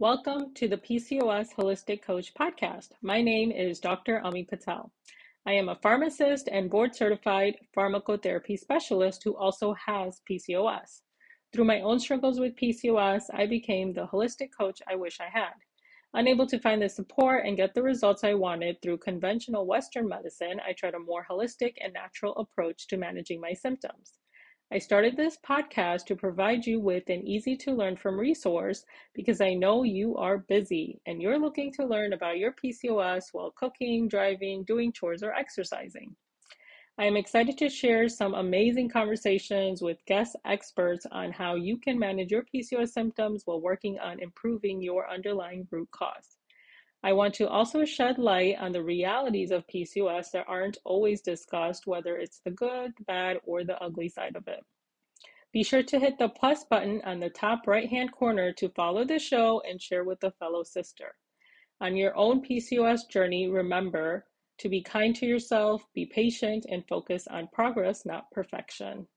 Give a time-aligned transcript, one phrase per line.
[0.00, 2.92] Welcome to the PCOS Holistic Coach podcast.
[3.02, 4.22] My name is Dr.
[4.24, 4.90] Ami Patel.
[5.44, 11.02] I am a pharmacist and board certified pharmacotherapy specialist who also has PCOS.
[11.52, 15.52] Through my own struggles with PCOS, I became the holistic coach I wish I had.
[16.14, 20.62] Unable to find the support and get the results I wanted through conventional Western medicine,
[20.66, 24.14] I tried a more holistic and natural approach to managing my symptoms.
[24.72, 28.84] I started this podcast to provide you with an easy to learn from resource
[29.14, 33.50] because I know you are busy and you're looking to learn about your PCOS while
[33.50, 36.14] cooking, driving, doing chores, or exercising.
[36.98, 41.98] I am excited to share some amazing conversations with guest experts on how you can
[41.98, 46.36] manage your PCOS symptoms while working on improving your underlying root cause.
[47.02, 51.86] I want to also shed light on the realities of PCOS that aren't always discussed,
[51.86, 54.64] whether it's the good, bad, or the ugly side of it.
[55.52, 59.04] Be sure to hit the plus button on the top right hand corner to follow
[59.04, 61.16] the show and share with a fellow sister.
[61.80, 64.26] On your own PCOS journey, remember
[64.58, 69.08] to be kind to yourself, be patient, and focus on progress, not perfection.